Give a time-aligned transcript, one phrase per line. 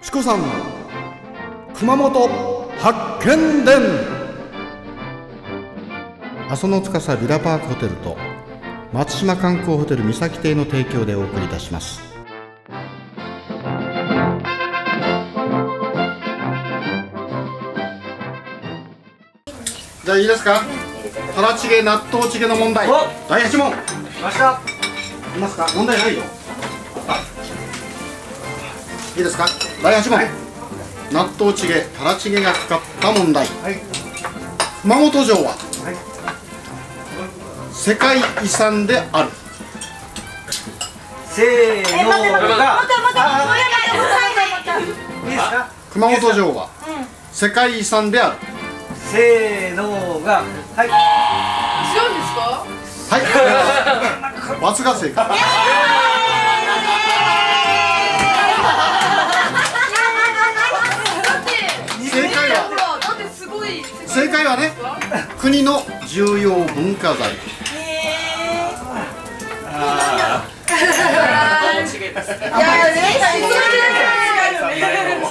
[0.00, 0.42] チコさん
[1.74, 2.28] 熊本
[2.78, 3.80] 発見伝。
[6.48, 8.16] 阿蘇の司ビラパークホテルと
[8.92, 12.00] 松島観光ホテル三崎邸の提供でお送りいたします。
[20.04, 20.62] じゃあいいですか？
[21.34, 22.88] たらちげ納豆チゲの問題。
[23.28, 23.72] 第8問。
[24.22, 24.60] ました。
[25.36, 25.66] いますか？
[25.76, 26.22] 問題ないよ
[29.18, 29.46] いいですか？
[29.82, 30.20] 第8問、
[31.12, 33.48] 納豆チゲたらちげがかかった問題、
[34.82, 35.54] 熊本城は、
[37.72, 39.30] 世界遺産である。
[41.30, 42.10] せーの。
[42.10, 42.16] が
[44.78, 44.82] い。
[44.82, 45.68] いですか？
[45.92, 46.68] 熊本城は、
[47.32, 48.36] 世界遺産である。
[49.10, 50.42] せーのが。
[50.76, 50.88] はい。
[51.92, 52.64] 強いんですか？
[53.10, 54.60] はい。
[54.62, 55.26] 罰が正解
[64.18, 64.72] 正解はね
[65.38, 67.30] 国の重要文化財。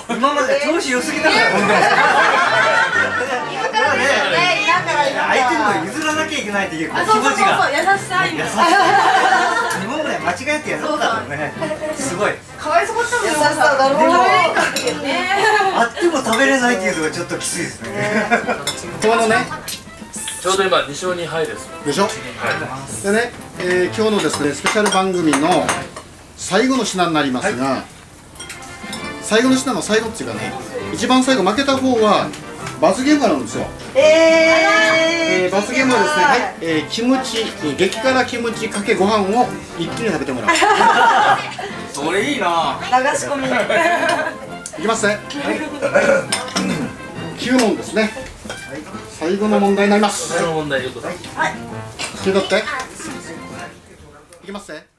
[0.10, 1.42] 今まで調子良すぎだから
[5.28, 7.06] 相手にも譲らなきゃいけないっていう気持ち
[7.44, 8.46] が優しさ今
[9.84, 11.54] 今まで間違えてやったんだろうね
[11.96, 15.30] すごいかわいそうだったもん優しさだろう可愛かったけどね
[15.80, 17.90] あっても食べれないっていうのがちょっときついですね。
[19.02, 19.46] このね。
[20.42, 21.68] ちょうど今2勝2敗です。
[21.86, 22.08] でしょ？
[23.04, 25.66] でね、えー今日のですねスペシャル番組の
[26.38, 27.84] 最後の品になりますが、
[29.22, 30.54] 最後の品の最後っていうかね
[30.94, 32.30] 一番最後負けた方は
[32.80, 35.52] 罰ゲームがあるんですよ、えー。
[35.52, 39.48] 罰ゲームはですね、はいえーキムチえー激辛キムチかけご飯を
[39.80, 40.50] 一気に食べてもらう。
[41.94, 42.80] それいいな
[44.78, 45.18] いきますね、
[47.38, 48.12] 9問ですね、
[49.10, 50.38] 最後の問題になります。
[50.40, 52.64] この問題よく聞いとって。
[54.44, 54.97] いきますね